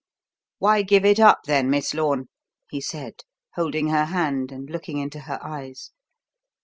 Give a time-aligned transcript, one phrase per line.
[0.57, 2.25] "Why give it up then, Miss Lorne?"
[2.67, 3.19] he said,
[3.53, 5.91] holding her hand and looking into her eyes.